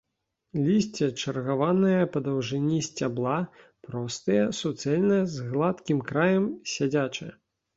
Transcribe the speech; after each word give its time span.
Лісце 0.67 1.09
чаргаванае 1.23 2.03
па 2.15 2.21
даўжыні 2.27 2.79
сцябла, 2.87 3.37
простае, 3.89 4.41
суцэльнае, 4.61 5.21
з 5.37 5.49
гладкім 5.51 6.03
краем, 6.09 6.49
сядзячае. 6.75 7.31